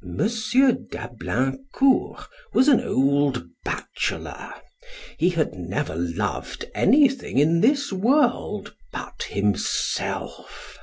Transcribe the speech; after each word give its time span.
M. 0.00 0.20
d'Ablaincourt 0.92 2.28
was 2.52 2.68
an 2.68 2.78
old 2.82 3.48
bachelor; 3.64 4.54
he 5.18 5.30
had 5.30 5.54
never 5.54 5.96
loved 5.96 6.66
anything 6.72 7.38
in 7.38 7.60
this 7.60 7.92
world 7.92 8.76
but 8.92 9.24
himself. 9.24 10.78